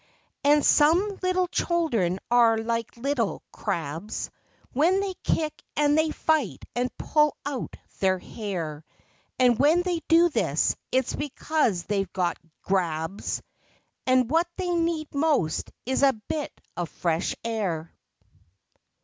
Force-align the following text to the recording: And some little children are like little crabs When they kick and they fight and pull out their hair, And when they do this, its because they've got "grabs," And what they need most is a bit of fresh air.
And 0.43 0.65
some 0.65 1.19
little 1.21 1.47
children 1.47 2.17
are 2.31 2.57
like 2.57 2.97
little 2.97 3.43
crabs 3.51 4.31
When 4.73 4.99
they 4.99 5.13
kick 5.23 5.61
and 5.75 5.95
they 5.95 6.09
fight 6.09 6.65
and 6.75 6.89
pull 6.97 7.37
out 7.45 7.75
their 7.99 8.17
hair, 8.17 8.83
And 9.37 9.59
when 9.59 9.83
they 9.83 10.01
do 10.07 10.29
this, 10.29 10.75
its 10.91 11.15
because 11.15 11.83
they've 11.83 12.11
got 12.13 12.39
"grabs," 12.63 13.43
And 14.07 14.27
what 14.27 14.47
they 14.55 14.71
need 14.71 15.13
most 15.13 15.69
is 15.85 16.01
a 16.01 16.13
bit 16.27 16.51
of 16.75 16.89
fresh 16.89 17.35
air. 17.43 17.93